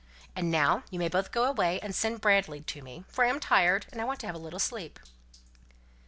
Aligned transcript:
And 0.35 0.49
now 0.49 0.81
you 0.89 0.97
may 0.97 1.09
both 1.09 1.31
go 1.31 1.43
away, 1.43 1.79
and 1.81 1.93
send 1.93 2.21
Bradley 2.21 2.61
to 2.61 2.81
me, 2.81 3.03
for 3.07 3.23
I'm 3.23 3.39
tired, 3.39 3.85
and 3.91 4.03
want 4.07 4.19
to 4.21 4.25
have 4.25 4.33
a 4.33 4.39
little 4.39 4.57
sleep." 4.57 4.99